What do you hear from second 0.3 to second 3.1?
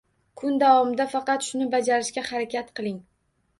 Kun davomida faqat shuni bajarishga harakat qiling.